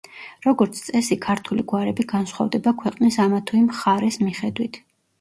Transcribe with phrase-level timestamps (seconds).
[0.45, 4.87] როგორც წესი ქართული გვარები განსხვავდება ქვეყნის ამა თუ იმ მხარეს მიხედვით.